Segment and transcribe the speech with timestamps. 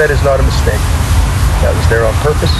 [0.00, 0.80] that is not a mistake.
[1.60, 2.48] That was there on purpose.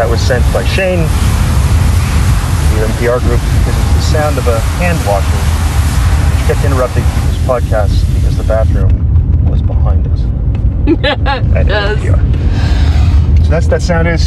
[0.00, 1.04] that was sent by Shane,
[2.72, 5.36] the NPR group, because it's the sound of a hand washer,
[6.32, 8.88] which kept interrupting this podcast because the bathroom
[9.44, 10.22] was behind us.
[11.54, 11.98] at Yes.
[11.98, 13.44] NPR.
[13.44, 14.26] So that's that sound is.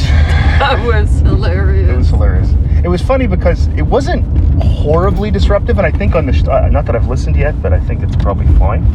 [0.62, 1.90] That was hilarious.
[1.90, 2.52] It was hilarious.
[2.84, 4.24] It was funny because it wasn't
[4.62, 7.80] horribly disruptive, and I think on the uh, not that I've listened yet, but I
[7.80, 8.86] think it's probably fine.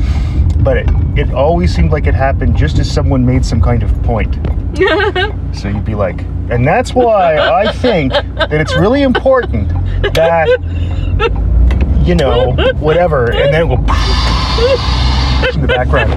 [0.62, 3.90] But it, it always seemed like it happened just as someone made some kind of
[4.02, 4.36] point.
[5.52, 9.68] So you'd be like, and that's why I think that it's really important
[10.14, 10.48] that
[12.06, 13.76] you know whatever, and then it will
[15.54, 16.10] in the background.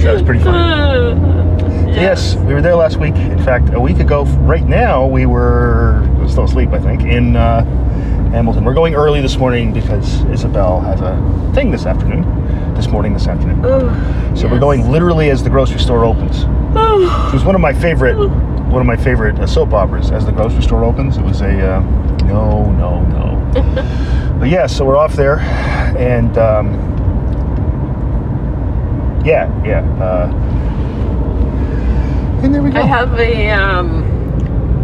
[0.00, 1.44] So that was pretty funny.
[1.94, 3.14] Yes, we were there last week.
[3.14, 7.62] In fact, a week ago, right now, we were still asleep, I think, in uh,
[8.32, 8.64] Hamilton.
[8.64, 12.24] We're going early this morning because Isabel has a thing this afternoon,
[12.84, 14.36] this morning, this afternoon.
[14.36, 16.42] So we're going literally as the grocery store opens.
[16.42, 20.10] It was one of my favorite, one of my favorite uh, soap operas.
[20.10, 21.80] As the grocery store opens, it was a uh,
[22.26, 24.36] no, no, no.
[24.38, 25.38] but yeah, so we're off there,
[25.96, 26.74] and um,
[29.24, 29.80] yeah, yeah.
[30.02, 30.30] Uh,
[32.42, 32.80] and there we go.
[32.80, 34.02] I have a um,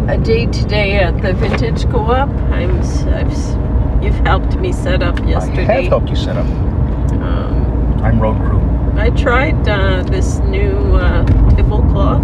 [0.09, 2.29] a day today at the Vintage Co-op.
[2.29, 5.67] I'm I've, you've helped me set up yesterday.
[5.67, 6.47] I have helped you set up.
[6.47, 7.60] Um,
[8.03, 8.59] I'm road crew.
[8.99, 11.23] I tried uh, this new uh,
[11.55, 12.23] tablecloth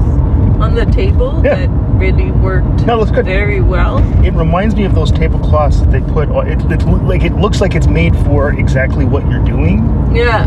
[0.62, 1.56] on the table Yeah.
[1.56, 3.26] that really worked No, looks good.
[3.26, 3.98] very well.
[4.26, 6.30] It reminds me of those tablecloths that they put.
[6.30, 9.94] on- It, it like it looks like it's made for exactly what you're doing.
[10.18, 10.46] Yeah,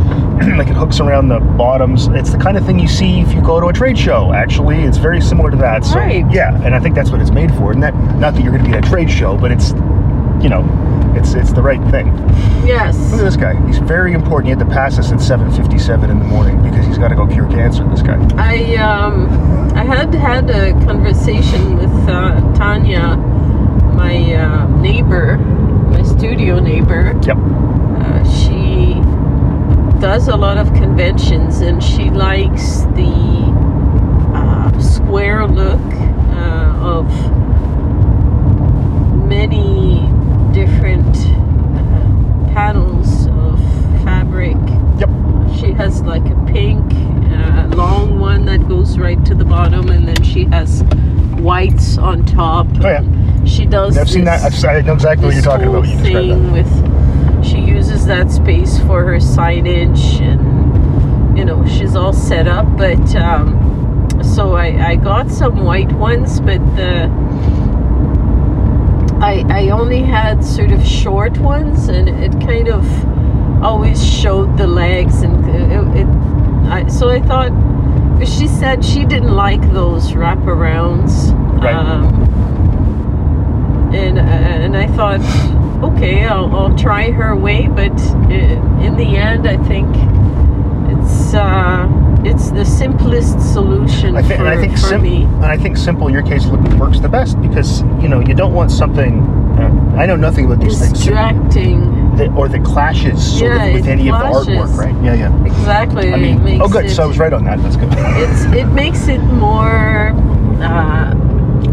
[0.57, 2.09] like it hooks around the bottoms.
[2.09, 4.33] It's the kind of thing you see if you go to a trade show.
[4.33, 5.85] Actually, it's very similar to that.
[5.85, 6.25] So Right.
[6.33, 7.71] yeah, and I think that's what it's made for.
[7.71, 9.73] And that not that you're going to be at a trade show, but it's
[10.43, 10.65] you know,
[11.17, 12.09] it's it's the right thing.
[12.67, 12.97] yes.
[13.11, 13.55] Look at this guy.
[13.67, 14.47] He's very important.
[14.47, 17.27] He had to pass us at 7:57 in the morning because he's got to go
[17.27, 17.87] cure cancer.
[17.89, 18.17] This guy.
[18.37, 19.29] I um
[19.75, 23.17] I had had a conversation with uh, Tanya,
[23.95, 27.19] my uh, neighbor, my studio neighbor.
[27.23, 27.37] Yep.
[27.39, 28.95] Uh, she
[30.01, 33.13] does a lot of conventions and she likes the
[34.35, 35.81] uh, square look
[36.33, 37.07] uh, of
[39.29, 40.10] many
[40.67, 43.59] different uh, panels of
[44.05, 44.59] fabric.
[44.99, 45.09] Yep.
[45.59, 46.85] She has like a pink
[47.33, 50.83] uh, long one that goes right to the bottom, and then she has
[51.41, 52.67] whites on top.
[52.83, 53.45] Oh yeah.
[53.47, 53.97] She does.
[53.97, 54.43] I've seen that.
[54.43, 55.89] I've, I know exactly what you're talking about.
[55.89, 56.91] You described thing with
[57.43, 63.17] she uses that space for her signage and you know she's all set up but
[63.17, 63.57] um,
[64.23, 67.09] so I, I got some white ones but the
[69.21, 72.85] I, I only had sort of short ones and it kind of
[73.63, 76.07] always showed the legs and it, it
[76.71, 77.53] I, so I thought
[78.27, 81.75] she said she didn't like those wraparounds Right.
[81.75, 82.31] um,
[83.95, 85.21] and and I thought,
[85.85, 89.89] okay, I'll, I'll try her way, but i in the end, I think
[90.91, 91.87] it's uh,
[92.25, 95.23] it's the simplest solution I think, for, and I think for sim- me.
[95.25, 98.53] and I think simple in your case works the best because you know you don't
[98.55, 99.21] want something.
[99.59, 101.83] Uh, I know nothing about these things Distracting,
[102.37, 104.39] or the clashes sort Yeah, of with any clashes.
[104.41, 105.05] of the artwork, right?
[105.05, 105.45] Yeah, yeah.
[105.45, 106.13] exactly.
[106.13, 106.87] I mean, oh, good.
[106.87, 107.59] It, So I was right on that.
[107.63, 107.89] That's good.
[107.93, 110.11] It's it makes it more
[110.63, 111.15] uh,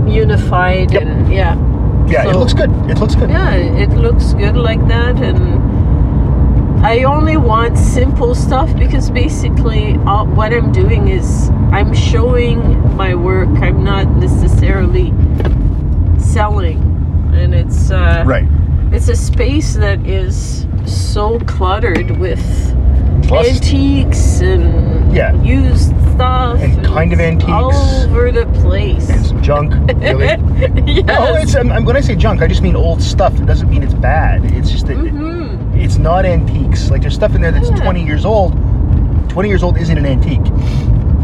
[0.07, 1.01] unified Yep.
[1.01, 1.55] and yeah.
[2.07, 2.69] yeah, it looks good.
[2.89, 3.29] It looks good.
[3.29, 5.61] Yeah, it looks good like that, and
[6.83, 12.59] I only want simple stuff because basically all, what I'm doing is I'm showing
[12.95, 13.49] my work.
[13.61, 15.11] I'm not necessarily
[16.19, 16.79] selling,
[17.33, 18.47] and it's uh, Right.
[18.91, 22.39] it's a space that is so cluttered with
[23.23, 25.33] Plus- antiques and Yeah.
[25.41, 27.73] used stuff And kind of it's all
[28.05, 29.09] over the place.
[29.09, 29.73] And some junk.
[29.99, 30.25] Really.
[30.85, 31.05] yes.
[31.05, 33.33] No, it's um, when I say junk, I just mean old stuff.
[33.39, 34.45] It doesn't mean it's bad.
[34.53, 35.46] It's just that Mhm.
[35.79, 36.89] It's not antiques.
[36.89, 37.77] Like there's stuff in there that's Yeah.
[37.77, 38.53] 20 years old.
[39.29, 40.43] 20 years old isn't an antique,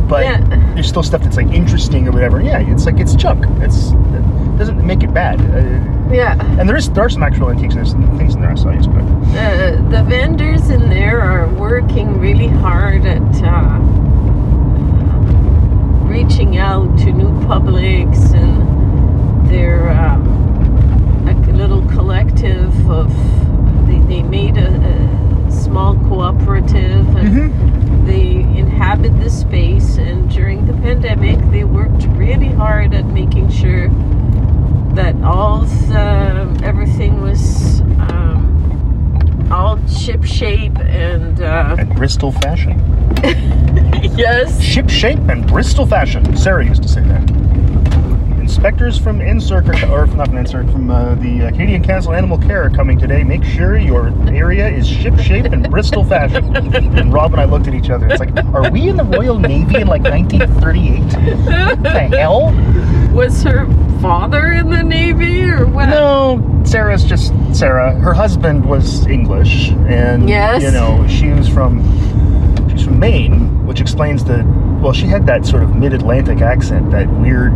[0.08, 0.42] but Yeah.
[0.76, 2.42] there's still stuff that's like interesting or whatever.
[2.42, 3.46] Yeah, it's like it's junk.
[3.62, 5.40] It's it doesn't make it bad.
[5.42, 6.36] Uh, Yeah.
[6.60, 7.76] and there is there are some actual antiques.
[7.76, 9.00] and There's things in there I saw yesterday.
[9.36, 13.80] Uh, the vendors in there are working really hard at uh,
[16.08, 18.62] reaching out to new publics and
[19.50, 20.22] they're um,
[21.28, 23.12] a little collective of
[24.08, 24.70] they, made a,
[25.48, 28.06] a small cooperative and Mm-hmm.
[28.08, 33.88] they inhabit the space and during the pandemic they worked really hard at making sure
[34.96, 42.78] that all the, everything was um, all ship shape and uh, And Bristol fashion.
[44.18, 44.62] yes.
[44.62, 46.36] Ship shape and Bristol fashion.
[46.38, 47.22] Sarah used to say that.
[48.54, 52.38] Inspectors from NSERC, are, or not from NSERC, from uh, the uh, Canadian Council Animal
[52.38, 53.24] Care are coming today.
[53.24, 56.56] Make sure your area is ship shape and Bristol fashion.
[56.56, 58.08] And Rob and I looked at each other.
[58.08, 61.02] It's like, are we in the Royal Navy in like 1938?
[61.02, 62.52] What the hell?
[63.12, 63.66] Was her
[64.00, 65.88] father in the Navy or what?
[65.90, 67.96] No, Sarah's just Sarah.
[67.96, 70.62] Her husband was English, and Yes.
[70.62, 71.82] you know she was from
[72.70, 74.46] she's from Maine, which explains the
[74.80, 74.94] well.
[74.94, 77.52] She had that sort of mid-Atlantic accent, that weird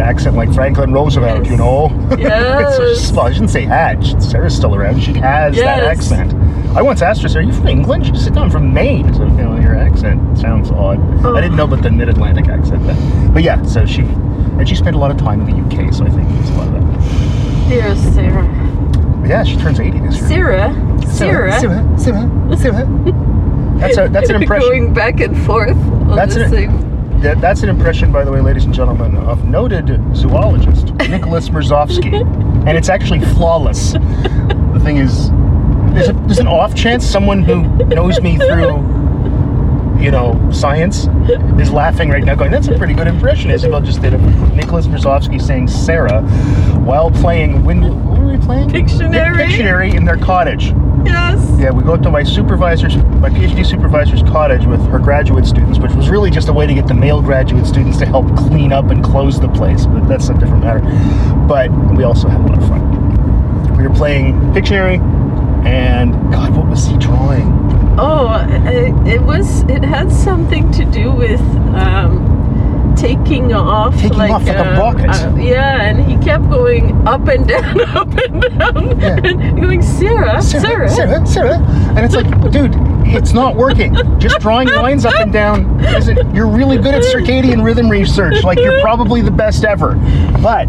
[0.00, 1.46] accent like Franklin Roosevelt.
[1.46, 2.76] You know, Yes.
[3.00, 4.04] just, well, I shouldn't say had.
[4.22, 5.00] Sarah's still around.
[5.00, 5.98] She has that Yes.
[5.98, 6.34] accent.
[6.76, 9.12] I once asked her, Sarah, "Are you from England?" She said, "No, I'm from Maine."
[9.14, 10.98] So you know, your accent sounds odd.
[11.24, 11.36] Oh.
[11.36, 11.66] I didn't know oh.
[11.66, 13.60] about the mid-Atlantic accent then, but yeah.
[13.62, 16.28] So she and she spent a lot of time in the UK, so I think
[16.40, 17.68] it's a lot of that.
[17.68, 19.28] Dear Sarah.
[19.28, 20.28] Yeah, she turns 80 this year.
[20.28, 21.06] Sarah.
[21.06, 21.60] Sarah.
[21.60, 21.98] Sarah.
[21.98, 22.56] Sarah.
[22.56, 22.86] Sarah.
[23.78, 24.68] That's a that's an impression.
[24.68, 26.91] Going back and forth on That's the an- same.
[27.22, 32.20] That, that's an impression, by the way, ladies and gentlemen, of noted zoologist Nicholas Mrosovsky,
[32.66, 33.92] and it's actually flawless.
[33.92, 35.30] The thing is,
[35.94, 38.78] there's, a, there's an off chance someone who knows me through,
[40.02, 41.06] you know, science
[41.60, 44.88] is laughing right now, going, "That's a pretty good impression." Isabel just did of Nicholas
[44.88, 46.22] Mrosovsky saying Sarah
[46.80, 47.64] while playing.
[47.64, 48.68] When what were we playing?
[48.68, 49.46] Pictionary.
[49.46, 50.72] Pictionary in their cottage.
[51.04, 51.40] Yes.
[51.58, 55.78] Yeah, we go up to my supervisor's, my PhD supervisor's cottage with her graduate students,
[55.78, 58.72] which was really just a way to get the male graduate students to help clean
[58.72, 60.80] up and close the place, but that's a different matter.
[61.46, 63.76] But we also had a lot of fun.
[63.76, 65.00] We were playing Pictionary,
[65.64, 67.50] and God, what was he drawing?
[67.98, 69.62] Oh, it, it was.
[69.62, 71.40] It had something to do with
[71.74, 72.24] um,
[72.96, 73.94] taking off.
[73.96, 75.08] Taking like, off like a uh, rocket.
[75.10, 79.18] uh, yeah, and he kept going up and down, up and down, Yeah.
[79.24, 80.88] and going Sarah, Sarah.
[80.88, 81.58] Sarah, Sarah.
[81.96, 82.72] And it's like, dude,
[83.14, 83.94] it's not working.
[84.18, 86.34] Just drawing lines up and down isn't.
[86.34, 88.42] You're really good at circadian rhythm research.
[88.44, 89.94] Like you're probably the best ever.
[90.42, 90.66] But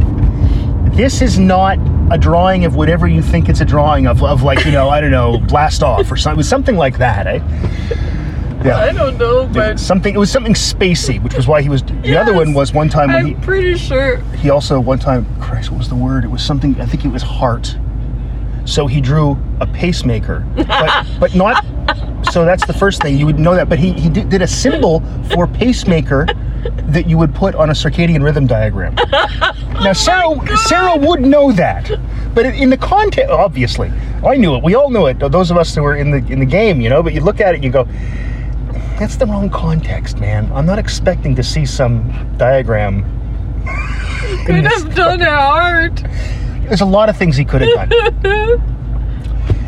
[0.95, 1.77] this is not
[2.11, 5.01] a drawing of whatever you think it's a drawing of, of like you know, I
[5.01, 6.43] don't know, blast off or something.
[6.43, 7.39] Something like that, eh?
[8.71, 10.13] I don't know, but something.
[10.13, 11.83] It was something spacey, which was why he was.
[11.83, 14.17] The other one was one time when he I'm pretty sure.
[14.37, 16.23] he also one time Christ, what was the word?
[16.23, 16.79] It was something.
[16.79, 17.75] I think it was heart.
[18.65, 21.65] So he drew a pacemaker, but but not.
[22.31, 23.67] So that's the first thing you would know that.
[23.67, 26.27] But he he did, did a symbol for pacemaker
[26.87, 28.95] that you would put on a circadian rhythm diagram.
[29.73, 31.91] Now oh Sarah Sarah would know that,
[32.35, 33.91] but in the context, obviously,
[34.25, 34.63] I knew it.
[34.63, 35.17] We all knew it.
[35.19, 37.01] Those of us that were in the in the game, you know.
[37.01, 37.87] But you look at it, and you go.
[38.99, 40.51] That's the wrong context, man.
[40.53, 43.03] I'm not expecting to see some diagram
[44.45, 46.03] Could this- have done a heart.
[46.63, 48.61] There's a lot of things he could have done.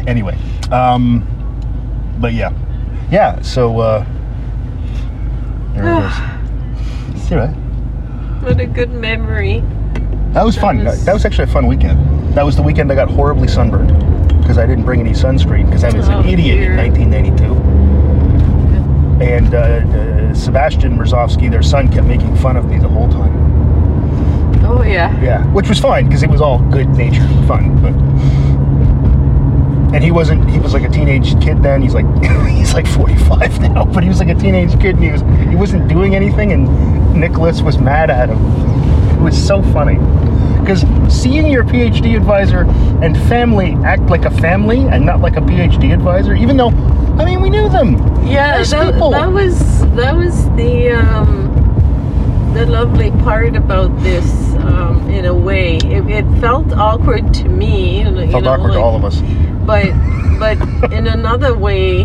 [0.07, 0.37] anyway,
[0.71, 1.25] um,
[2.19, 2.51] but yeah,
[3.11, 3.41] yeah.
[3.41, 4.05] So uh,
[5.73, 6.05] there it
[7.17, 7.27] is.
[7.27, 7.49] See right?
[8.43, 9.61] What a good memory.
[10.31, 10.77] That was fun.
[10.79, 12.33] That was- was, that was actually a fun weekend.
[12.33, 13.89] That was the weekend I got horribly sunburned
[14.41, 16.71] because I didn't bring any sunscreen because I was Oh, an idiot dear.
[16.73, 17.74] in 1992.
[19.21, 23.33] And uh, uh, Sebastian Mrosovsky, their son, kept making fun of me the whole time.
[24.65, 25.17] Oh yeah.
[25.21, 27.81] Yeah, which was fine because it was all good natured fun.
[27.81, 27.93] But
[29.95, 30.49] and he wasn't.
[30.49, 31.81] He was like a teenage kid then.
[31.81, 32.05] He's like
[32.49, 35.55] he's like 45 now, but he was like a teenage kid and he was he
[35.55, 36.51] wasn't doing anything.
[36.51, 38.39] And Nicholas was mad at him.
[39.17, 39.95] It was so funny
[40.65, 40.81] because
[41.13, 42.61] seeing your PhD advisor
[43.03, 46.69] and family act like a family and not like a PhD advisor, even though
[47.19, 47.93] I mean we knew them.
[48.25, 49.11] Yeah, Nice that, people.
[49.11, 49.59] that was
[49.95, 54.25] that was the um, the lovely part about this.
[54.55, 57.99] Um, in a way, it, it felt awkward to me.
[57.99, 59.21] You know, Felt know, awkward like, to all of us.
[59.65, 59.93] But
[60.39, 62.03] but in another way,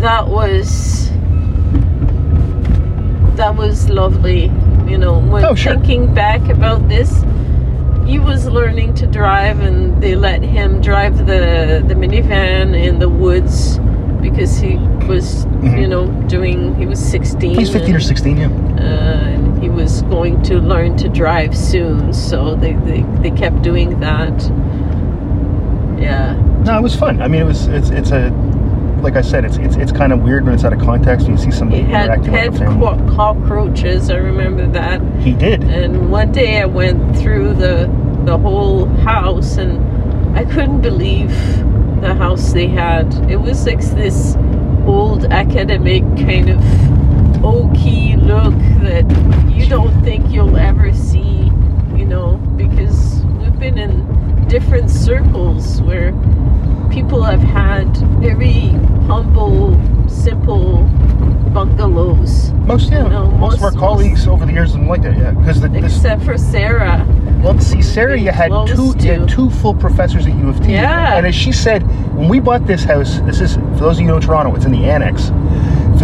[0.00, 1.08] that was
[3.36, 4.50] that was lovely.
[4.92, 5.72] You know, when Oh, sure.
[5.72, 7.24] thinking back about this,
[8.04, 13.08] he was learning to drive, and they let him drive the the minivan in the
[13.08, 13.80] woods
[14.20, 14.76] because he
[15.08, 15.80] was, Mhm.
[15.80, 16.74] you know, doing.
[16.76, 17.54] He was sixteen.
[17.58, 18.48] He's 15 or 16, yeah.
[18.76, 23.62] uh, and he was going to learn to drive soon, so they, they, they kept
[23.62, 24.36] doing that.
[25.98, 26.36] Yeah.
[26.66, 27.22] No, it was fun.
[27.22, 27.66] I mean, it was.
[27.68, 27.88] It's.
[27.88, 28.30] It's a.
[29.02, 29.56] Like I said, it's.
[29.56, 29.76] It's.
[29.76, 32.08] It's kind of weird when it's out of context and you see somebody He had
[32.24, 32.80] pet with a family.
[32.86, 35.02] co- cockroaches, I remember that.
[35.20, 35.64] He did.
[35.64, 37.90] And one day I went through the,
[38.24, 41.30] the whole house and I couldn't believe
[42.00, 43.12] the house they had.
[43.30, 44.36] It was like this
[44.86, 46.58] old academic kind of
[47.42, 49.04] oaky look that
[49.52, 51.50] you don't think you'll ever see,
[51.96, 56.12] you know, because we've been in different circles where
[56.90, 57.86] people have had
[58.20, 58.70] very
[59.06, 59.76] humble,
[60.08, 60.84] simple
[61.52, 62.50] bungalows.
[62.52, 65.16] Most yeah, No, most, of our most- colleagues over the years have liked it.
[65.16, 67.06] Yeah, because this, Except for Sarah.
[67.42, 70.72] well, see, Sarah, you had two you had two full professors at U of T.
[70.72, 71.16] Yeah.
[71.16, 71.82] And as she said,
[72.16, 74.64] when we bought this house, this is for those of you who know Toronto, it's
[74.64, 75.30] in the annex.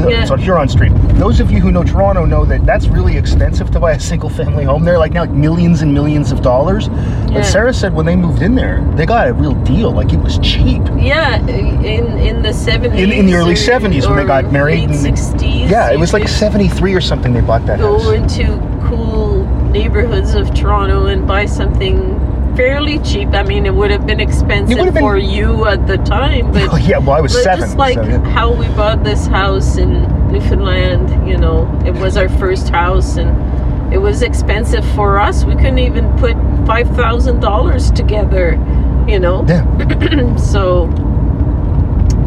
[0.02, 0.22] The- Yeah.
[0.22, 0.92] It's on Huron Street.
[1.14, 4.28] Those of you who know Toronto know that that's really expensive to buy a single
[4.30, 6.88] family home there, like now like millions and millions of dollars.
[6.88, 7.34] Yeah.
[7.34, 9.90] But Sarah said when they moved in there, they got a real deal.
[9.90, 10.82] Like it was cheap.
[10.96, 13.00] Yeah, in in the seventies.
[13.02, 15.70] In- in the early 70s when they got married Late and- sixties.
[15.70, 18.04] Yeah, it was like 73 or something they bought that house.
[18.04, 18.46] Go into
[18.88, 21.96] cool neighborhoods of Toronto and buy something
[22.58, 23.28] fairly cheap.
[23.34, 26.68] I mean, it would have been expensive would've been- for you at the time, but
[26.72, 27.60] Oh, yeah, well, I was seven.
[27.60, 28.18] just like so, yeah.
[28.30, 33.30] how we bought this house in Newfoundland, you know, it was our first house and
[33.94, 35.44] it was expensive for us.
[35.44, 36.34] We couldn't even put
[36.66, 38.46] five thousand dollars together,
[39.08, 39.44] you know.
[39.48, 39.64] Yeah.
[40.52, 40.88] So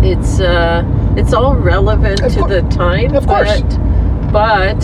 [0.03, 0.83] it's uh
[1.17, 3.13] it's all relevant Of to the time.
[3.15, 3.61] of course.
[3.61, 4.83] But, but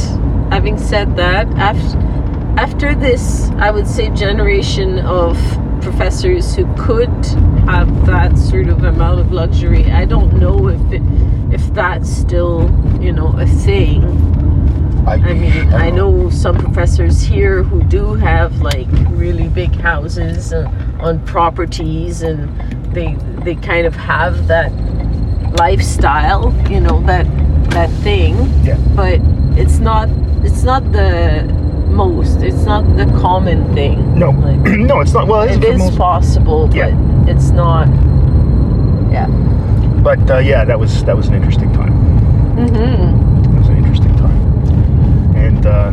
[0.52, 1.98] having said that, after
[2.58, 5.38] after this, I would say generation of
[5.82, 7.14] professors who could
[7.70, 9.86] have that sort of amount of luxury.
[9.92, 11.04] I don't know if it,
[11.54, 12.64] if that's still
[13.00, 14.04] you know a thing.
[15.08, 20.70] I mean, I know some professors here who do have like really big houses uh,
[21.00, 22.50] on properties, and
[22.92, 23.14] they
[23.46, 24.72] they kind of have that
[25.60, 27.26] lifestyle, you know, that
[27.70, 28.36] that thing.
[28.66, 28.78] Yeah.
[28.96, 29.20] But
[29.56, 30.10] it's not
[30.44, 31.67] it's not the
[31.98, 32.42] most.
[32.42, 34.18] It's not the common thing.
[34.18, 35.28] No, Like, no, it's not.
[35.28, 36.92] Well, it it is most, possible, Yeah.
[36.92, 37.88] but it's not.
[39.12, 39.28] Yeah.
[40.04, 41.92] but uh, yeah, that was that was an interesting time.
[42.56, 43.56] Mm-hmm.
[43.56, 45.92] It was an interesting time, and uh,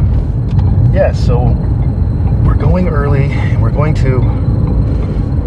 [0.93, 1.55] yeah, so
[2.47, 3.33] we're going early.
[3.33, 4.21] and We're going to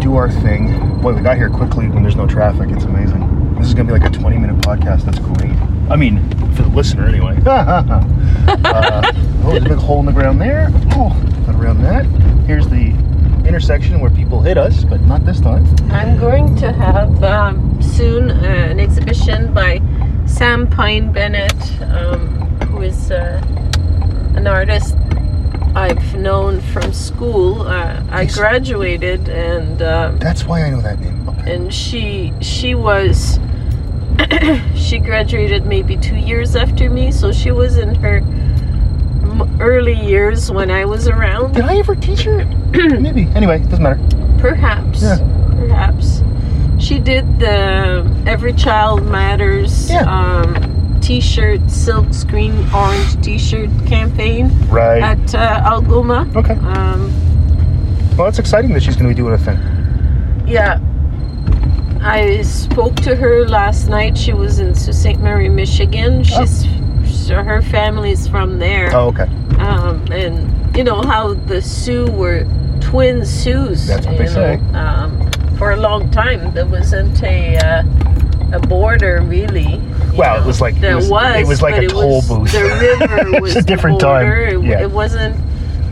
[0.00, 1.00] do our thing.
[1.00, 2.70] Boy, we got here quickly when there's no traffic.
[2.70, 3.54] It's amazing.
[3.58, 5.02] This is gonna be like a 20 minute podcast.
[5.04, 5.56] That's great.
[5.90, 6.16] I mean,
[6.58, 7.38] for the listener anyway.
[7.46, 8.02] uh,
[9.44, 10.68] oh, there's a big hole in the ground there.
[10.92, 11.10] Oh,
[11.46, 12.04] got around that.
[12.46, 12.88] Here's the
[13.46, 15.64] intersection where people hit us, but not this time.
[15.90, 18.34] I'm going to have um, soon uh,
[18.70, 19.80] an exhibition by
[20.26, 22.26] Sam Pine Bennett, um,
[22.66, 23.40] who is uh,
[24.34, 24.96] an artist
[25.76, 27.62] I've known from school.
[27.62, 31.28] Uh, I graduated, and um, That's why I know that name.
[31.28, 31.54] Okay.
[31.54, 33.38] and she she was
[34.76, 38.20] she graduated maybe two years after me, so she was in her
[39.60, 41.54] early years when I was around.
[41.54, 42.44] Did I ever teach her?
[42.72, 43.24] Maybe.
[43.34, 44.00] Anyway, it doesn't matter.
[44.38, 45.02] Perhaps.
[45.02, 45.18] Yeah.
[45.56, 46.22] Perhaps.
[46.78, 50.02] She did the Every Child Matters Yeah.
[50.02, 55.02] um, t-shirt, silk screen orange t-shirt campaign Right.
[55.02, 56.28] at uh, Algoma.
[56.36, 56.54] okay.
[56.54, 57.12] Um,
[58.16, 59.58] Well, that's exciting that she's going to be doing a thing.
[60.46, 60.78] yeah.
[62.00, 64.16] I spoke to her last night.
[64.16, 65.18] She was in Sault Ste.
[65.18, 66.22] Marie, Michigan.
[66.22, 66.66] She's
[67.06, 68.90] so her family's from there.
[68.94, 69.24] Oh, okay.
[69.58, 72.46] um, and you know how the Soo were
[72.80, 73.74] twin Soo.
[73.74, 74.54] That's what they know, say.
[74.74, 77.82] Um, for a long time, there wasn't a uh,
[78.52, 79.80] a border really.
[80.16, 81.36] Well, it was like- it was- was.
[81.36, 82.52] it was like a toll was- booth.
[82.52, 84.26] The river It's was a the different time.
[84.26, 84.42] border.
[84.46, 84.82] It, Yeah.
[84.82, 85.36] it wasn't.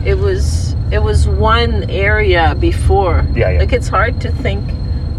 [0.05, 0.75] It was.
[0.89, 3.25] It was one area before.
[3.35, 3.59] Yeah, yeah.
[3.59, 4.63] Like it's hard to think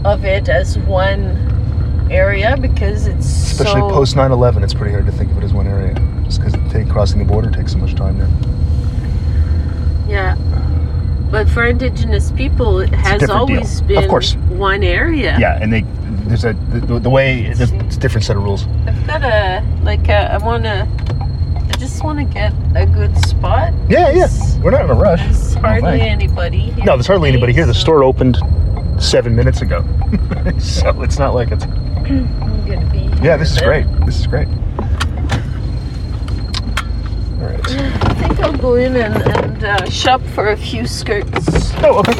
[0.05, 5.07] of it as one area because it's Especially so, post 9 11, it's pretty hard
[5.07, 5.95] to think of it as one area.
[6.25, 6.55] Just because
[6.91, 8.29] crossing the border takes so much time there.
[10.09, 10.37] Yeah.
[11.31, 13.57] But for indigenous people, it has different deal.
[13.57, 14.35] always Of been course.
[14.35, 15.37] one area.
[15.39, 15.85] Yeah, and they
[16.29, 18.67] there's a the, the way there's it's a different set of rules.
[18.87, 20.89] I've got a like a, I want to.
[21.57, 23.75] I just want to get a good spot.
[23.89, 24.29] Yeah, yeah.
[24.63, 25.21] We're not in a rush.
[25.21, 26.85] There's hardly anybody here.
[26.85, 27.67] No, there's hardly anybody here.
[27.67, 28.39] The so store opened
[28.99, 29.85] seven minutes ago,
[30.59, 31.65] so it's not like it's.
[31.65, 33.11] I'm gonna be.
[33.23, 33.87] Yeah, this is great.
[34.05, 34.49] This is great.
[37.29, 37.61] All right.
[37.71, 41.73] I think I'll go in and, and uh, shop for a few skirts.
[41.83, 42.15] Oh, okay.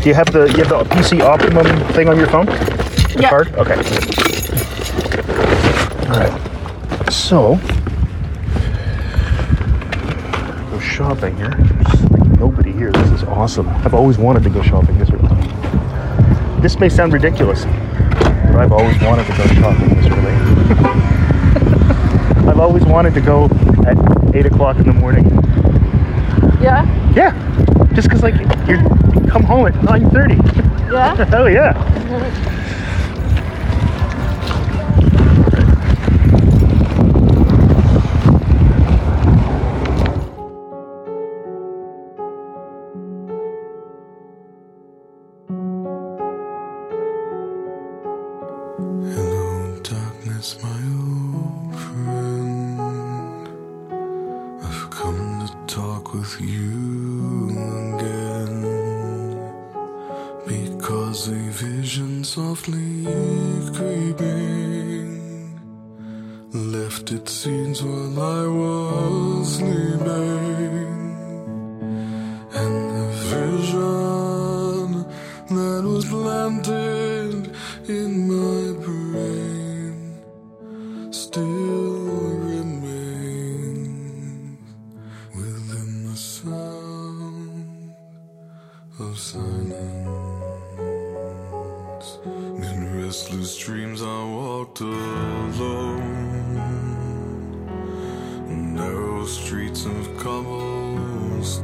[0.00, 2.46] Do you have the you have the PC Optimum thing on your phone?
[3.18, 3.30] Yeah.
[3.30, 3.54] Card?
[3.54, 3.76] Okay.
[6.10, 7.12] All right.
[7.12, 7.56] So,
[10.70, 11.50] go shopping here.
[11.50, 12.92] There's like nobody here.
[12.92, 13.68] This is awesome.
[13.68, 15.63] I've always wanted to go shopping this early.
[16.64, 20.32] This may sound ridiculous, but I've always wanted to go shopping this early.
[22.48, 23.50] I've always wanted to go
[23.86, 23.98] at
[24.34, 25.26] eight o'clock in the morning.
[26.62, 26.86] Yeah.
[27.14, 27.32] Yeah,
[27.92, 30.36] just because like you're, you come home at nine thirty.
[30.90, 31.28] Yeah.
[31.34, 31.74] Oh yeah.
[86.44, 87.94] sound
[88.98, 89.78] of silence.
[92.26, 96.04] In restless dreams, I walked alone.
[98.74, 101.54] Narrow streets of cobblestone.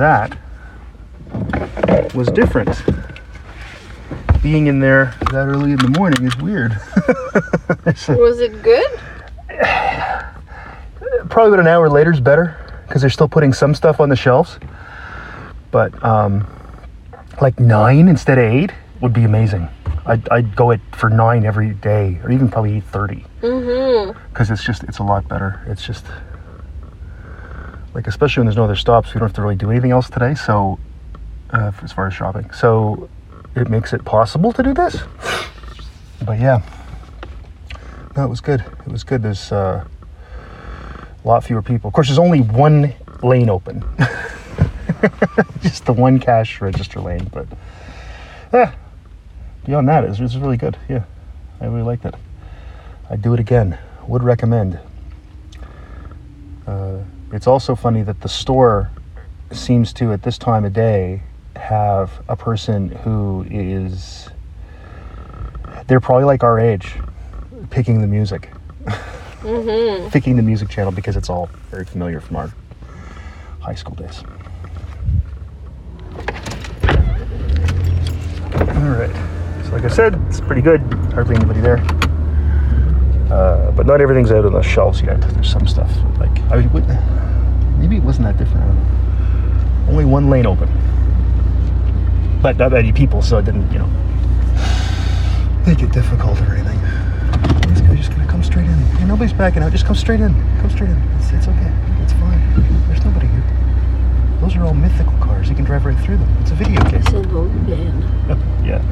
[0.00, 0.38] That
[2.14, 2.82] was different.
[4.42, 6.72] Being in there that early in the morning is weird.
[8.18, 8.90] Was it good?
[11.28, 12.56] probably about an hour later is better
[12.88, 14.58] because they're still putting some stuff on the shelves.
[15.70, 16.46] But um,
[17.42, 19.68] like nine instead of eight would be amazing.
[20.06, 23.26] I'd, I'd go it for nine every day, or even probably eight thirty.
[23.42, 24.18] Mm-hmm.
[24.30, 25.60] because it's just it's a lot better.
[25.66, 26.06] It's just
[27.94, 30.08] like especially when there's no other stops, we don't have to really do anything else
[30.08, 30.34] today.
[30.34, 30.78] So
[31.50, 33.08] uh, as far as shopping, so
[33.54, 34.98] it makes it possible to do this.
[36.24, 36.62] But yeah,
[38.16, 38.60] no, it was good.
[38.60, 39.22] It was good.
[39.22, 39.84] There's uh,
[41.24, 41.88] a lot fewer people.
[41.88, 43.84] Of course, there's only one lane open,
[45.60, 47.28] just the one cash register lane.
[47.32, 47.46] But
[48.52, 48.74] yeah,
[49.64, 50.76] beyond that, it's, it's really good.
[50.88, 51.04] Yeah,
[51.60, 52.14] I really liked it.
[53.08, 53.78] I'd do it again.
[54.06, 54.78] Would recommend.
[57.32, 58.90] It's also funny that the store
[59.52, 61.22] seems to, at this time of day,
[61.56, 64.28] have a person who is.
[65.86, 66.94] They're probably like our age,
[67.70, 68.50] picking the music,
[69.40, 70.08] Mm-hmm.
[70.12, 72.52] picking the music channel because it's all very familiar from our
[73.60, 74.22] high school days.
[78.54, 79.10] All right.
[79.64, 80.80] So, like I said, it's pretty good.
[81.14, 81.78] Hardly anybody there.
[83.30, 85.20] Uh, but not everything's out on the shelves yet.
[85.20, 86.86] There's some stuff like I would,
[87.78, 88.64] maybe it wasn't that different.
[88.64, 89.92] I don't know.
[89.92, 90.68] Only one lane open,
[92.42, 93.88] but not many people, so it didn't, you know,
[95.66, 96.80] make it difficult or anything.
[97.70, 98.78] This guy's just gonna come straight in.
[98.98, 99.70] Hey, nobody's backing out.
[99.70, 100.34] Just come straight in.
[100.60, 100.96] Come straight in.
[101.18, 101.72] It's, it's okay.
[102.02, 102.40] It's fine.
[102.88, 103.44] There's nobody here.
[104.40, 105.48] Those are all mythical cars.
[105.48, 106.36] You can drive right through them.
[106.40, 106.94] It's a video game.
[106.96, 108.64] It's an old man.
[108.64, 108.82] yeah.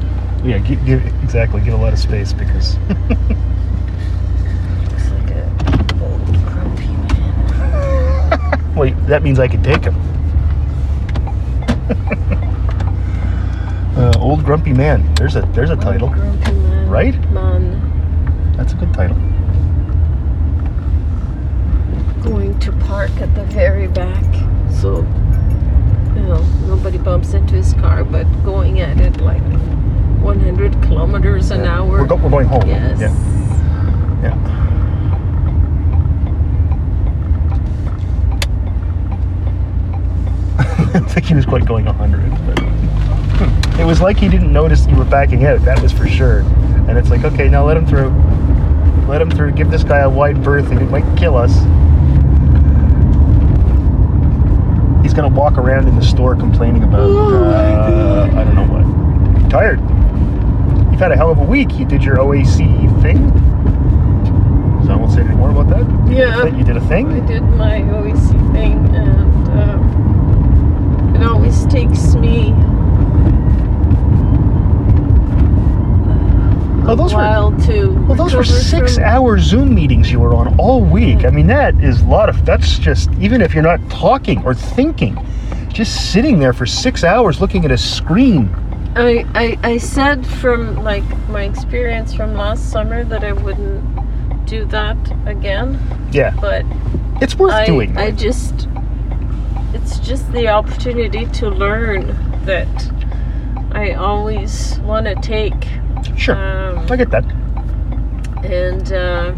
[0.43, 1.59] Yeah, give, give exactly.
[1.61, 2.77] Give a lot of space because
[8.79, 9.95] well, that means I could take him.
[13.97, 15.13] uh, old grumpy man.
[15.15, 16.07] There's a there's a title.
[16.07, 16.89] Old grumpy man.
[16.89, 17.31] Right?
[17.31, 19.17] Man That's a good title.
[22.23, 24.23] going to park at the very back.
[24.71, 24.97] So,
[26.15, 29.41] you know, nobody bumps into his car, but going at it like
[30.21, 31.79] 100 kilometers an Yeah.
[31.79, 32.01] hour.
[32.01, 32.67] We're, go, we're going home.
[32.67, 32.99] Yes.
[32.99, 33.13] Yeah.
[34.21, 34.59] Yeah.
[40.93, 43.81] I think he was quite going 100, but hmm.
[43.81, 45.61] it was like he didn't notice you were backing out.
[45.61, 46.39] That was for sure.
[46.89, 48.09] And it's like, okay, now let him through.
[49.07, 49.51] Let him through.
[49.51, 51.53] Give this guy a wide berth, and he might kill us.
[55.03, 59.49] He's gonna walk around in the store complaining about uh, I don't know what.
[59.51, 59.79] Tired.
[60.91, 61.77] You've had a hell of a week.
[61.77, 63.29] You did your OAC thing.
[64.85, 66.11] So I won't say any more about that.
[66.11, 66.45] Yeah.
[66.45, 67.11] You did a thing.
[67.11, 72.53] I did my OEC thing, and um, it always takes me
[76.89, 78.05] Oh, those were- to.
[78.07, 81.23] Well, those were six-hour Zoom meetings you were on all week.
[81.23, 82.45] I mean, that is a lot of.
[82.45, 85.23] That's just even if you're not talking or thinking,
[85.67, 88.49] just sitting there for six hours looking at a screen.
[88.95, 94.65] I, I I said from like my experience from last summer that I wouldn't do
[94.65, 94.97] that
[95.27, 95.79] again,
[96.11, 96.65] Yeah, but
[97.21, 97.95] it's worth I doing.
[97.97, 98.67] I just
[99.75, 102.07] it's just the opportunity to learn
[102.45, 102.67] that
[103.71, 105.67] I always want to take.
[106.17, 107.25] Sure, Um, I get that.
[108.43, 109.33] and uh,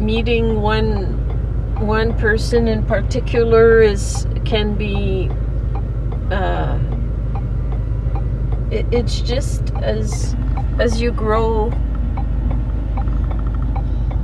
[0.00, 1.14] meeting one
[1.86, 5.30] one person in particular is can be
[6.30, 6.78] uh,
[8.70, 10.34] it, it's just as
[10.78, 11.70] as you grow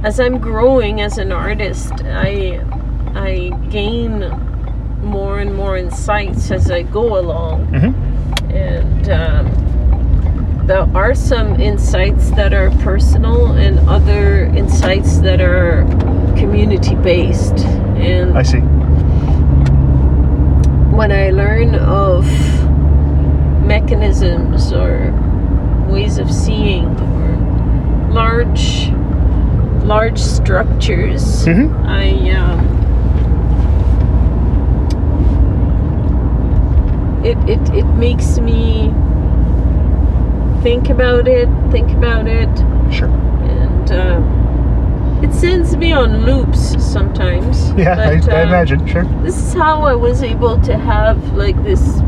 [0.05, 2.61] as I'm growing as an artist I
[3.15, 4.21] I gain
[5.03, 7.67] more and more insights as I go along.
[7.67, 8.14] Hmm
[8.55, 15.85] and um, there are some insights that are personal and other insights that are
[16.37, 17.59] community based
[17.97, 18.61] and I see.
[20.97, 22.25] when i learn of
[23.65, 25.13] mechanisms or
[25.89, 28.89] ways of seeing or large
[29.85, 32.84] large structures hmm i um,
[37.25, 38.93] it, it it makes me
[40.63, 42.49] think about it think about it
[42.93, 43.09] Sure.
[43.09, 44.21] and uh,
[45.27, 48.87] it sends me on loops sometimes Yeah, I, but, I um, imagine.
[48.87, 49.05] Sure.
[49.23, 52.01] this is how I was able to have like this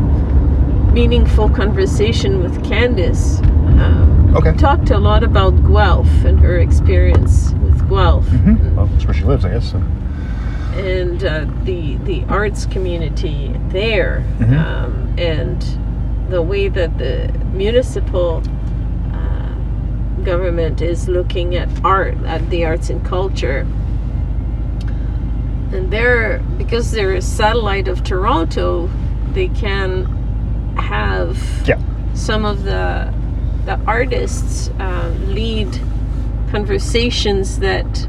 [0.92, 3.40] meaningful conversation with Candice.
[3.80, 4.52] Um, Okay.
[4.52, 9.14] we talked a lot about Guelph and her experience with Guelph hmm Well, that's where
[9.14, 9.70] she lives, I guess.
[9.70, 9.82] So.
[10.76, 14.58] And uh, the the arts community there, Mhm.
[14.58, 15.64] um, and
[16.30, 18.42] the way that the municipal
[19.12, 23.66] uh, government is looking at art, at the arts and culture.
[25.72, 28.88] And they're because they're a satellite of Toronto,
[29.32, 30.04] they can
[30.76, 31.36] have
[31.66, 31.78] Yeah.
[32.14, 33.12] some of the
[33.64, 35.68] the artists uh, lead
[36.52, 38.08] conversations that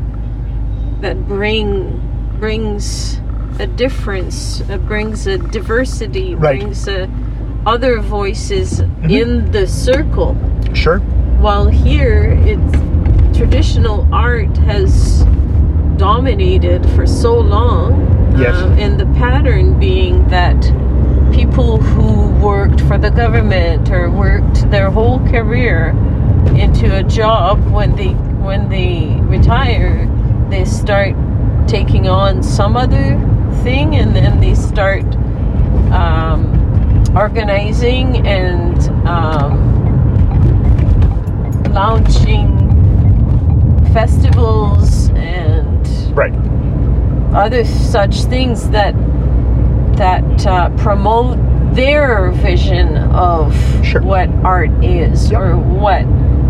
[1.01, 1.96] that bring
[2.39, 3.19] brings
[3.59, 6.59] a difference, uh, brings a diversity, Right.
[6.59, 7.07] brings uh,
[7.65, 9.09] other voices Mm-hmm.
[9.09, 10.35] in the circle.
[10.73, 10.99] Sure.
[11.39, 15.23] While here, it's traditional art has
[15.97, 18.55] dominated for so long, Yes.
[18.61, 20.59] um, and the pattern being that
[21.31, 25.89] people who worked for the government or worked their whole career
[26.55, 28.13] into a job when they
[28.47, 30.07] when they retire
[30.49, 31.13] they start
[31.67, 33.19] taking on some other
[33.63, 35.03] thing and then they start
[35.91, 36.53] um,
[37.15, 38.77] organizing and
[39.07, 39.63] um,
[41.73, 42.55] launching
[43.93, 46.33] festivals and Right.
[47.33, 48.93] other such things that
[49.97, 51.37] that uh, promote
[51.73, 54.01] their vision of Sure.
[54.01, 55.41] what art is Yep.
[55.41, 56.05] or what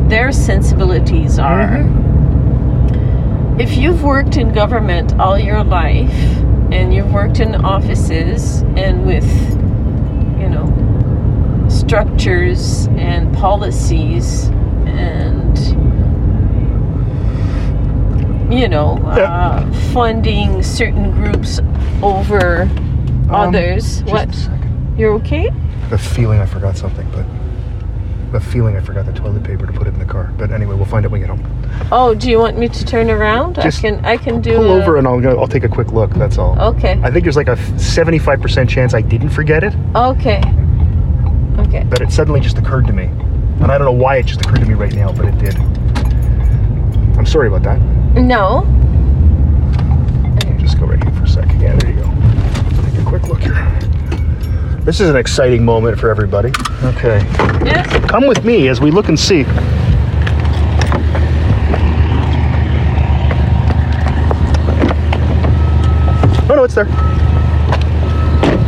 [0.10, 1.68] their sensibilities are.
[1.80, 2.07] Mhm.
[3.60, 6.12] If you've worked in government all your life
[6.72, 9.26] and you've worked in offices and with,
[10.40, 14.50] you know, structures and policies
[14.86, 15.58] and,
[18.54, 19.24] you know, Yeah.
[19.24, 21.60] uh, funding certain groups
[22.04, 22.70] over
[23.30, 24.02] Um, others.
[24.02, 24.30] just what?
[24.30, 24.94] a second.
[24.98, 25.50] You're okay?
[25.90, 27.26] The feeling I forgot something, but
[28.32, 30.32] the feeling I forgot the toilet paper to put it in the car.
[30.38, 31.88] But anyway, we'll find it when we get home.
[31.92, 33.56] Oh, do you want me to turn around?
[33.56, 34.06] Just I can.
[34.06, 34.56] I can do.
[34.58, 35.40] Pull a- over and I'll go.
[35.40, 36.12] I'll take a quick look.
[36.16, 36.60] That's all.
[36.60, 37.00] Okay.
[37.04, 40.42] I think there's like a 75% chance I didn't forget it, Okay.
[41.60, 41.84] Okay.
[41.90, 44.60] but it suddenly just occurred to me, and I don't know why it just occurred
[44.60, 45.56] to me right now, but it did.
[47.18, 47.80] I'm sorry about that.
[48.16, 48.66] No.
[50.60, 51.60] Just go right here for a second.
[51.62, 52.08] Yeah, there you go.
[52.84, 53.56] Take a quick look here.
[54.88, 56.48] This is an exciting moment for everybody.
[56.82, 57.20] Okay.
[57.66, 58.10] Yes.
[58.10, 59.44] Come with me as we look and see.
[66.50, 66.86] Oh no, it's there.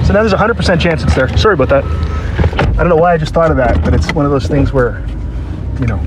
[0.03, 1.29] So now there's a 100% chance it's there.
[1.38, 1.86] Sorry about that.
[1.86, 4.73] I don't know why I just thought of that, but it's one of those things
[4.73, 4.99] where,
[5.79, 5.99] you know,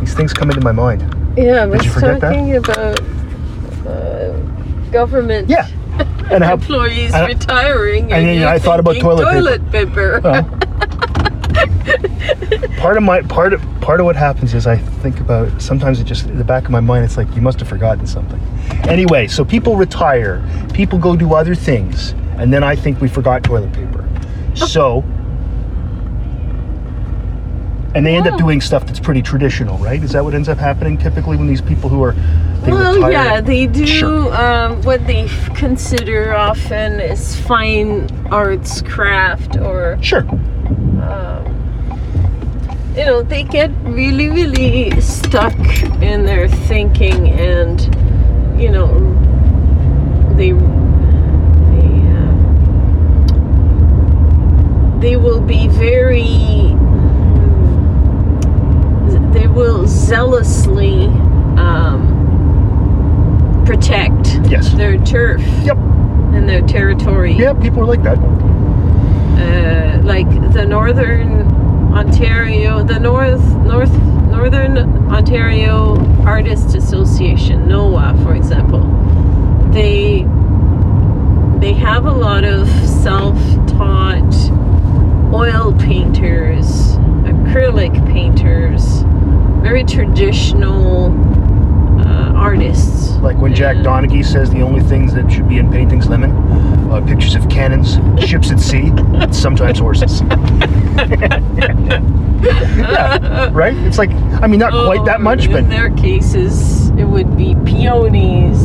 [0.00, 1.02] these things come into my mind.
[1.36, 2.32] Yeah, I was you forget that?
[2.32, 2.98] talking about
[3.86, 4.32] uh,
[4.90, 5.68] government Yeah.
[6.30, 8.12] And how, employees I- retiring.
[8.12, 10.20] and then you're I thought about thinking toilet paper.
[10.22, 10.44] Well,
[12.78, 16.04] part of my part of part of what happens is I think about sometimes it
[16.04, 18.40] just in the back of my mind it's like you must have forgotten something.
[18.88, 23.42] Anyway, so people retire, people go do other things, and then I think we forgot
[23.44, 24.08] toilet paper.
[24.54, 25.04] So
[27.94, 28.38] and they end up Oh.
[28.38, 30.02] doing stuff that's pretty traditional, right?
[30.02, 32.14] Is that what ends up happening typically when these people who are
[32.66, 33.10] well, retire?
[33.12, 33.86] yeah, they do.
[33.86, 34.32] Sure.
[34.34, 40.24] Um, what they f- consider often is fine arts craft or Sure.
[41.02, 41.44] um,
[42.96, 45.54] you know they get really really stuck
[46.02, 47.80] in their thinking and
[48.60, 48.92] you know
[50.36, 50.52] they
[51.72, 52.30] they uh,
[55.00, 56.76] they will be very
[59.54, 61.06] will zealously
[61.56, 62.08] um,
[63.66, 64.72] protect Yes.
[64.74, 65.76] their turf Yep.
[66.34, 68.18] and their territory Yeah, people are like that.
[68.18, 71.42] uh, like the Northern
[71.94, 73.92] Ontario, the North North
[74.30, 74.78] Northern
[75.10, 78.80] Ontario Artists Association, NOAA, for example.
[79.72, 80.26] They
[81.60, 84.34] they have a lot of self-taught
[85.32, 89.04] oil painters, acrylic painters,
[89.62, 91.12] very traditional
[92.00, 93.12] uh, artists.
[93.18, 96.32] Like when Jack Donaghy says the only things that should be in paintings, lemon,
[96.90, 97.98] uh, pictures of cannons,
[98.28, 98.90] ships at sea,
[99.32, 100.22] sometimes horses.
[102.42, 103.76] yeah, right?
[103.76, 104.10] It's like,
[104.42, 107.54] I mean, not quite that Oh, much, in but In their cases, it would be
[107.64, 108.58] peonies,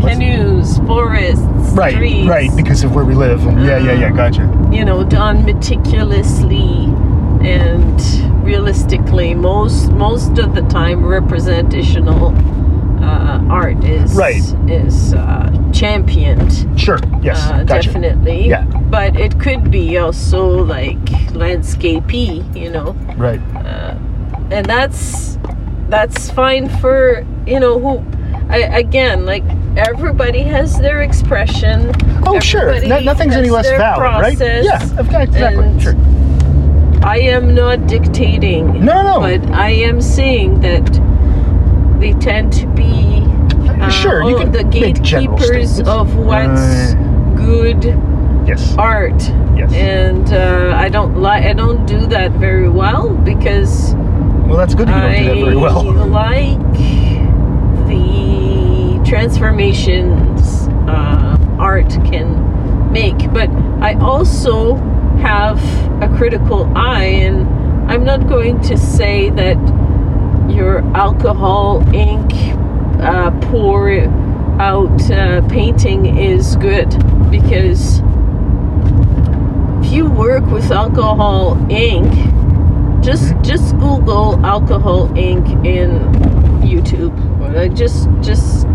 [0.00, 2.26] canoes, forests, right, trees.
[2.28, 3.42] right, because of where we live.
[3.44, 4.48] Yeah, yeah, yeah, gotcha.
[4.72, 6.86] You know, done meticulously
[7.44, 8.00] and
[8.44, 9.34] realistically.
[9.34, 12.34] Most most of the time, representational
[13.02, 14.42] uh, art is Right.
[14.68, 16.52] is uh, championed.
[16.78, 17.88] Sure, yes, uh, gotcha.
[17.88, 18.48] definitely.
[18.48, 18.64] Yeah.
[18.64, 23.40] But it could be also like landscapey, you know Right,
[24.50, 25.38] and that's
[25.88, 28.04] that's fine for you know who
[28.48, 29.44] I, again like
[29.76, 31.92] everybody has their expression
[32.28, 32.80] Oh, sure.
[32.86, 34.38] No, nothing's any less valid, right?
[34.38, 34.82] Yeah,
[35.20, 35.80] exactly.
[35.80, 35.94] Sure.
[37.06, 40.84] I am not dictating No, no, but i am saying that
[42.00, 43.22] they tend to be
[43.80, 46.60] uh, Sure, you can the gatekeepers of what's
[46.94, 47.84] Uh, good
[48.46, 48.76] Yes.
[48.78, 49.20] art
[49.56, 49.72] Yes.
[49.72, 53.94] and uh, i don't like i don't do that very well because
[54.46, 55.78] Well, that's good that you don't do that very well.
[55.98, 56.78] I like
[57.88, 62.28] the transformations uh, art can
[62.92, 63.48] make, but
[63.80, 64.76] I also
[65.20, 65.58] have
[66.02, 67.46] a critical eye, and
[67.90, 69.56] I'm not going to say that
[70.50, 72.32] your alcohol ink
[73.00, 73.90] uh, pour
[74.60, 76.88] out uh, painting is good
[77.30, 78.00] because
[79.84, 82.10] if you work with Alcohol ink
[83.02, 85.90] Just just Google Alcohol ink in
[86.62, 87.14] YouTube.
[87.54, 88.66] Like, Just just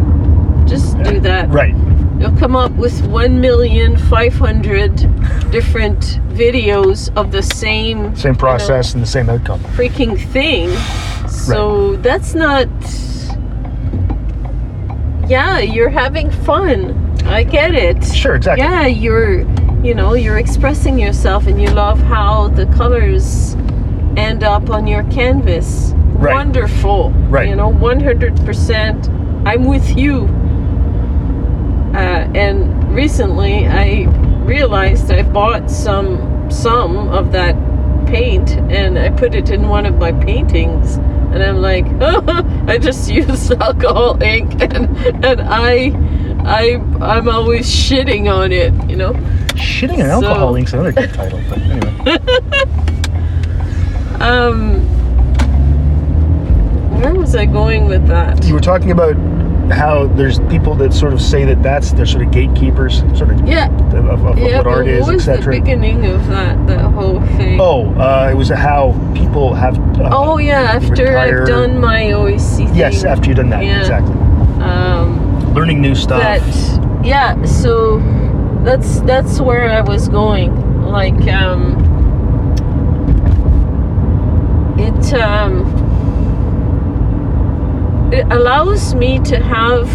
[0.66, 1.50] just do that.
[1.50, 1.76] Right.
[2.22, 4.96] You'll come up with one million five hundred
[5.50, 9.60] different videos of the same Same process and the same outcome.
[9.76, 10.70] freaking thing.
[11.28, 12.68] So that's not.
[15.28, 16.96] Yeah, you're having fun.
[17.26, 18.04] I get it.
[18.06, 18.66] Sure, exactly.
[18.66, 19.40] Yeah, you're,
[19.84, 23.56] you know, you're expressing yourself, and you love how the colors
[24.16, 25.94] end up on your canvas.
[25.96, 26.36] Right.
[26.36, 27.10] Wonderful.
[27.30, 27.50] Right.
[27.50, 29.10] You know, one hundred percent.
[29.44, 30.28] I'm with you.
[31.94, 34.06] Uh, and recently, I
[34.46, 37.56] realized I bought some some of that
[38.08, 40.96] paint, and I put it in one of my paintings.
[40.96, 41.86] And I'm like,
[42.70, 45.92] I just used alcohol ink, and and I,
[46.44, 49.14] I, I'm always shitting on it, you know.
[49.56, 52.18] Shitting on So- alcohol ink's another good title, but anyway.
[54.22, 54.80] Um,
[57.02, 58.44] where was I going with that?
[58.46, 59.16] You were talking about
[59.72, 63.48] how there's people that sort of say that that's they're sort of gatekeepers, sort of
[63.48, 64.58] Yeah, of, of what yeah.
[64.58, 66.68] But art what is, was the beginning of that?
[66.68, 67.60] That whole thing.
[67.60, 69.78] Oh, uh, it was how people have.
[70.00, 72.76] Uh, Oh yeah, after I've done my OAC thing.
[72.76, 73.80] Yes, after you've done that, Yeah.
[73.80, 74.14] exactly.
[74.64, 76.22] Um, Learning new stuff.
[76.22, 77.44] that yeah.
[77.46, 78.00] So
[78.64, 80.84] that's that's where I was going.
[80.86, 81.78] Like um,
[84.78, 85.81] it um,
[88.12, 89.90] it allows me to have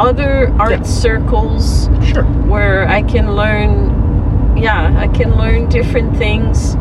[0.00, 0.82] other art Yeah.
[0.82, 2.22] circles Sure.
[2.46, 6.74] where I can learn, yeah, I can learn different things.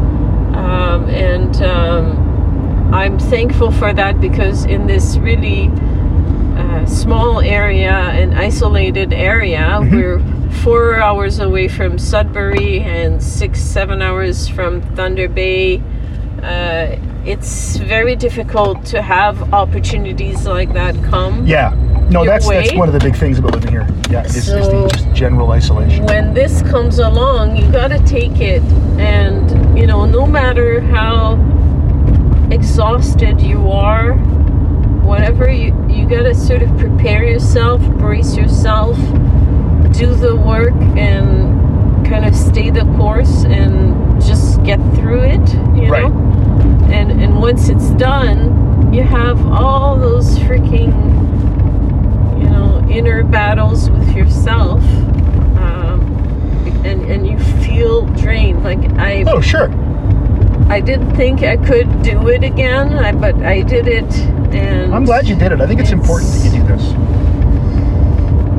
[0.53, 5.71] Um, and um, I'm thankful for that because in this really
[6.57, 10.19] uh, small area, an isolated area, we're
[10.63, 15.81] four hours away from Sudbury and six, seven hours from Thunder Bay.
[16.41, 16.95] Uh,
[17.27, 21.45] it's very difficult to have opportunities like that come.
[21.45, 21.71] Yeah.
[22.09, 23.85] No, that's that's one of the big things about living here.
[24.09, 26.05] Yeah, is, is the just general isolation.
[26.05, 28.63] when this comes along, you got to take it.
[28.97, 31.33] And, you know, no matter how
[32.49, 34.13] exhausted you are,
[35.03, 38.95] whatever, you, you got to sort of prepare yourself, brace yourself,
[39.91, 44.06] do the work, and kind of stay the course and
[44.57, 46.09] just get through it, you Right.
[46.09, 46.89] know?
[46.91, 50.93] And, and once it's done, you have all those freaking
[52.41, 54.81] you know, inner battles with yourself,
[55.57, 56.01] um,
[56.85, 58.63] and and you feel drained.
[58.63, 59.69] Like I, Oh, sure.
[60.69, 64.11] I didn't think I could do it again, I, but I did it,
[64.53, 65.61] and I'm glad you did it.
[65.61, 66.83] I think it's, important that you do this.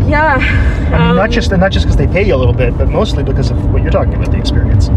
[0.08, 2.76] Yeah, I mean, not um, just not just because they pay you a little bit,
[2.78, 4.88] but mostly because of what you're talking about, the experience.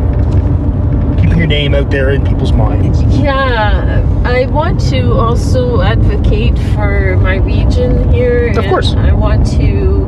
[1.41, 3.01] Your name out there in people's minds.
[3.19, 8.53] Yeah, I want to also advocate for my region here.
[8.55, 8.93] Of course.
[8.93, 10.05] I want to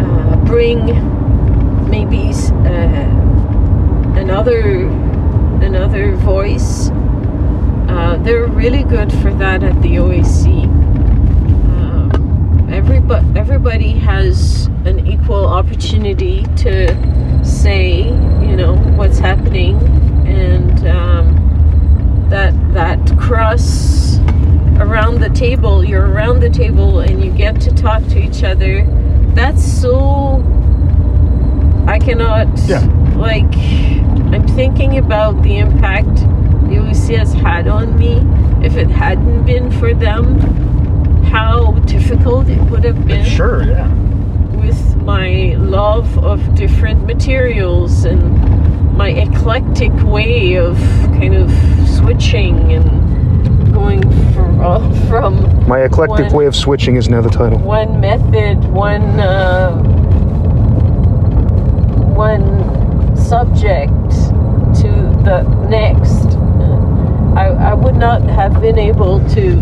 [0.00, 0.84] uh, bring
[1.88, 4.88] maybe uh, another
[5.62, 6.90] another voice.
[7.88, 10.64] Uh, they're really good for that at the OAC.
[11.78, 19.78] Um, everybody, everybody has an equal opportunity to say, you know, what's happening,
[20.32, 24.18] and um, that that cross
[24.78, 25.84] around the table.
[25.84, 28.84] You're around the table, and you get to talk to each other.
[29.34, 30.42] That's so.
[31.86, 32.48] I cannot.
[32.66, 32.84] Yeah.
[33.16, 33.54] Like,
[34.32, 36.14] I'm thinking about the impact
[36.68, 38.20] the OAC has had on me.
[38.64, 40.38] If it hadn't been for them,
[41.24, 43.88] how difficult it would have been Sure, yeah.
[44.56, 48.22] with my love of different materials and
[48.92, 50.76] my eclectic way of
[51.18, 51.50] kind of
[51.88, 54.00] switching and going
[54.32, 57.58] from, from My eclectic One- way of switching is now the title.
[57.58, 59.72] one method, one uh,
[62.14, 63.92] one subject
[64.80, 64.88] to
[65.24, 66.36] the next.
[67.36, 69.60] I, I would not have been able to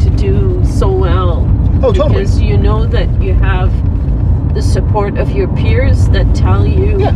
[0.00, 1.44] to do so well
[1.82, 2.08] Oh, totally.
[2.20, 3.72] because you know that you have
[4.54, 7.14] the support of your peers that tell you Yeah.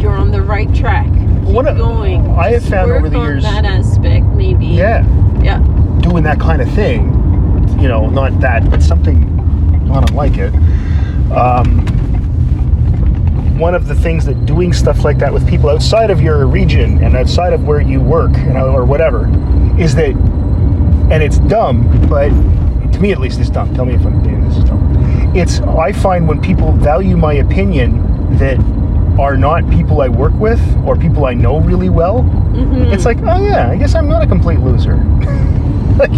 [0.00, 1.06] You're on the right track.
[1.06, 2.28] Keep One of- going.
[2.38, 4.66] I have Just found over the years- that aspect maybe.
[4.66, 5.04] Yeah.
[5.42, 5.60] Yeah.
[6.00, 7.12] doing that kind of thing,
[7.78, 9.36] you know, not that, but something
[9.86, 10.52] not unlike it.
[11.32, 11.86] Um,
[13.58, 17.02] one of the things that doing stuff like that with people outside of your region
[17.04, 19.28] and outside of where you work, you know, or whatever,
[19.78, 20.10] is that,
[21.10, 22.30] and it's dumb, but
[22.92, 23.72] to me at least it's dumb.
[23.74, 25.32] Tell me if I'm being this is dumb.
[25.34, 28.56] It's I find when people value my opinion that
[29.20, 32.92] are not people I work with or people I know really well, Mm-hmm.
[32.92, 34.96] it's like, oh yeah, I guess I'm not a complete loser.
[35.96, 36.10] like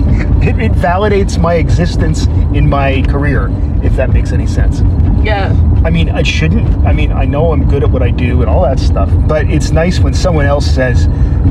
[0.43, 3.49] it, it validates my existence in my career,
[3.83, 4.81] if that makes any sense.
[5.23, 5.53] Yeah.
[5.85, 6.67] I mean, I shouldn't.
[6.87, 9.49] I mean, I know I'm good at what I do and all that stuff, but
[9.51, 11.07] it's nice when someone else says,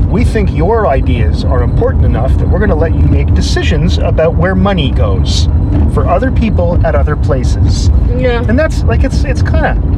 [0.08, 3.98] We think your ideas are important enough that we're going to let you make decisions
[3.98, 5.46] about where money goes
[5.94, 7.88] for other people at other places.
[8.16, 8.44] Yeah.
[8.48, 9.91] And that's like, it's it's kind of.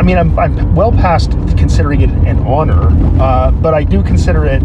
[0.00, 2.88] I mean, I'm, I'm well past considering it an honor,
[3.20, 4.62] uh, but I do consider it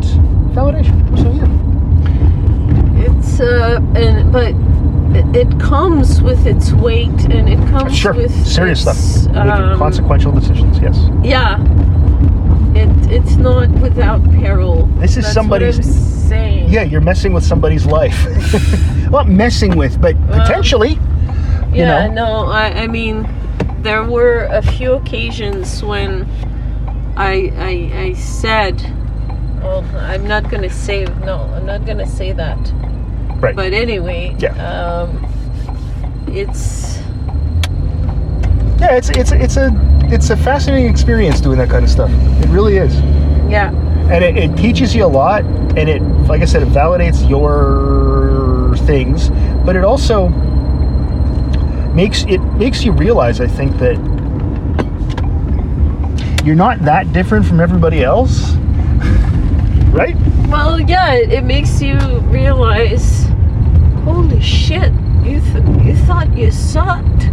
[0.55, 0.95] validation.
[1.17, 3.19] So, yeah.
[3.19, 4.55] It's uh, and but
[5.35, 8.13] it, comes with its weight, and it comes Sure.
[8.13, 9.35] with Serious its, stuff.
[9.35, 10.97] Um, consequential decisions, yes.
[11.21, 11.61] Yeah.
[12.73, 14.85] It it's not without peril.
[15.01, 16.69] This is That's somebody's- saying.
[16.69, 18.17] Yeah, you're messing with somebody's life.
[19.11, 20.97] well, not messing with, but potentially.
[21.73, 22.07] Yeah.
[22.07, 22.13] know?
[22.13, 22.45] No.
[22.45, 23.27] I I mean,
[23.85, 26.25] there were a few occasions when
[27.15, 27.73] I I
[28.07, 28.81] I said.
[29.61, 31.37] Well, I'm not gonna say no.
[31.55, 32.57] I'm not gonna say that.
[33.39, 33.55] Right.
[33.55, 34.53] But anyway, Yeah.
[34.69, 35.09] um,
[36.27, 36.97] it's
[38.79, 39.69] yeah, it's it's it's a
[40.11, 42.09] it's a fascinating experience doing that kind of stuff.
[42.43, 42.95] It really is,
[43.49, 43.69] yeah,
[44.11, 45.43] and it, it teaches you a lot.
[45.77, 49.29] And it, like I said, it validates your things,
[49.65, 50.29] but it also
[51.95, 53.39] makes it makes you realize.
[53.39, 53.95] I think that
[56.45, 58.53] you're not that different from everybody else,
[59.91, 60.15] right?
[60.47, 61.97] Well, yeah, it, makes you
[62.29, 63.25] realize,
[64.03, 64.91] holy shit,
[65.23, 67.23] you th- you thought you sucked.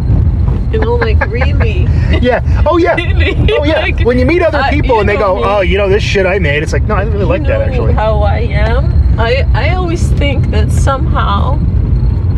[0.73, 1.83] You know, like really,
[2.23, 2.63] Yeah.
[2.67, 2.95] Oh yeah.
[2.97, 3.37] really.
[3.53, 3.81] Oh yeah.
[3.81, 5.43] like, When you meet other uh, people you and they go, me.
[5.45, 7.61] "Oh, you know this shit I made," it's like, no, I didn't really like that
[7.61, 7.93] actually.
[7.93, 9.21] How I am.
[9.21, 11.59] I I always think that somehow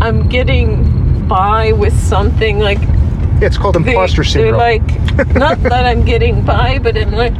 [0.00, 0.93] I'm getting
[1.28, 4.58] by with something like Yeah, it's called they, imposter they're syndrome.
[4.58, 7.34] like not that I'm getting by, but I'm like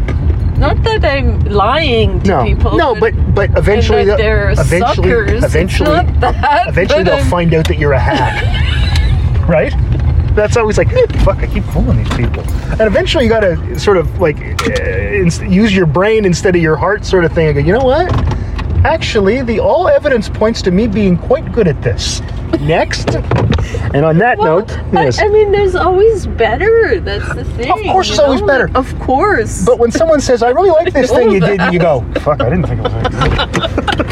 [0.59, 2.77] not that I'm lying to no, people.
[2.77, 5.45] no, but but eventually, that they'll- they're eventually, suckers.
[5.45, 6.69] eventually, that.
[6.69, 9.73] eventually they'll I'm- find out that you're a hack, right?
[10.37, 10.91] That's always like,
[11.23, 12.43] fuck, I keep fooling these people.
[12.73, 14.37] And eventually you gotta sort of like
[14.69, 17.49] uh, ins- use your brain instead of your heart, sort of thing.
[17.49, 18.11] And go, you know what?
[18.85, 22.21] Actually, the all evidence points to me being quite good at this.
[22.61, 23.15] Next.
[23.95, 25.19] And on that Well, note, I- yes.
[25.21, 27.01] I, mean, there's always better.
[27.01, 27.71] That's the thing.
[27.71, 28.47] Of course you there's always know?
[28.47, 28.71] better.
[28.75, 29.65] Of course.
[29.65, 31.73] But when someone says, I really like this thing know you did, that.
[31.73, 34.11] you go, fuck, I didn't think it was that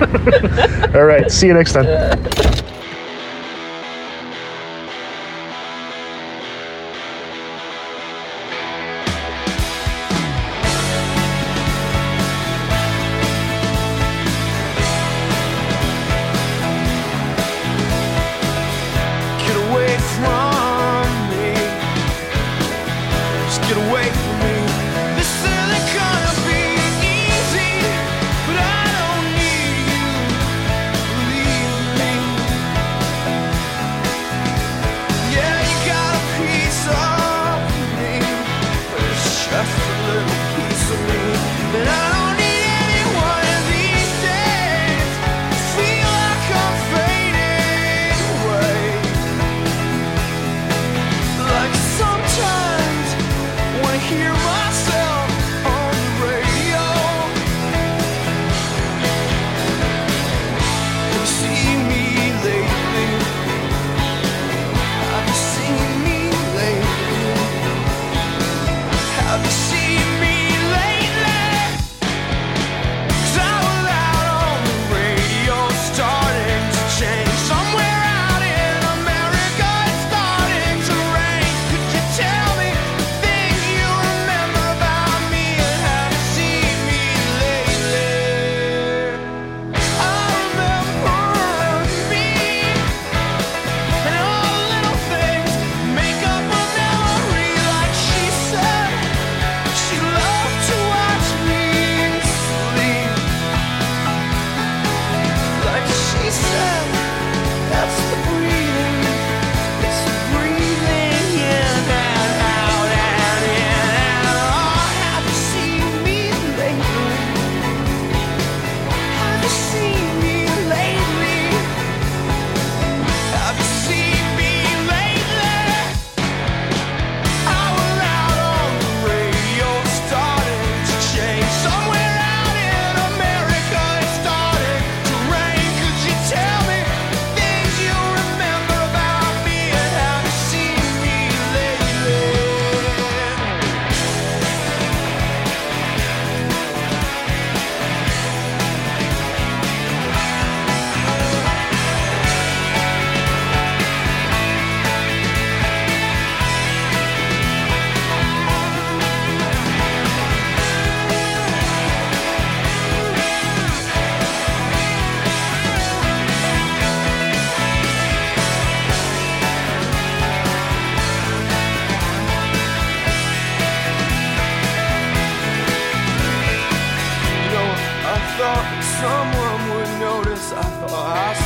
[0.91, 0.97] good.
[0.97, 1.85] All right, see you next time.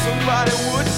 [0.07, 0.96] Somebody would